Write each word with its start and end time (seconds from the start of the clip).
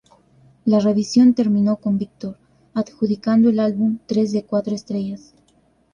La 0.65 0.79
revisión 0.79 1.35
terminó 1.35 1.75
con 1.75 1.99
Víctor 1.99 2.35
adjudicando 2.73 3.49
el 3.51 3.59
álbum 3.59 3.99
tres 4.07 4.31
de 4.31 4.43
cuatro 4.43 4.73
estrellas. 4.73 5.35